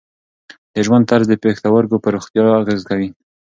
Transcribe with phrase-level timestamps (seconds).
[0.73, 3.09] د ژوند طرز د پښتورګو پر روغتیا اغېز لري.